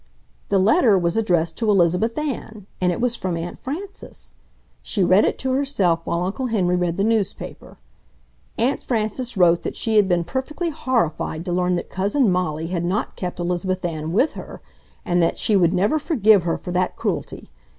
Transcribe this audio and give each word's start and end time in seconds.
The 0.49 0.57
letter 0.57 0.97
was 0.97 1.15
addressed 1.15 1.59
to 1.59 1.69
Elizabeth 1.69 2.17
Ann 2.17 2.65
and 2.81 2.91
it 2.91 2.99
was 2.99 3.15
from 3.15 3.37
Aunt 3.37 3.59
Frances. 3.59 4.33
She 4.81 5.03
read 5.03 5.25
it 5.25 5.37
to 5.37 5.51
herself 5.51 6.01
while 6.07 6.23
Uncle 6.23 6.47
Henry 6.47 6.75
read 6.75 6.97
the 6.97 7.03
newspaper. 7.03 7.77
Aunt 8.57 8.79
Frances 8.81 9.37
wrote 9.37 9.61
that 9.61 9.75
she 9.75 9.97
had 9.97 10.09
been 10.09 10.23
perfectly 10.23 10.71
horrified 10.71 11.45
to 11.45 11.53
learn 11.53 11.75
that 11.75 11.91
Cousin 11.91 12.31
Molly 12.31 12.65
had 12.65 12.83
not 12.83 13.15
kept 13.15 13.39
Elizabeth 13.39 13.85
Ann 13.85 14.11
with 14.11 14.31
her, 14.33 14.59
and 15.05 15.21
that 15.21 15.37
she 15.37 15.55
would 15.55 15.71
never 15.71 15.99
forgive 15.99 16.41
her 16.45 16.57
for 16.57 16.71
that 16.71 16.95
cruelty. 16.95 17.51